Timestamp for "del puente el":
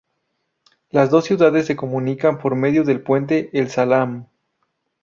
2.83-3.69